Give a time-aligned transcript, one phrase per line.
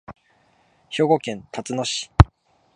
[0.89, 2.09] 兵庫県たつの市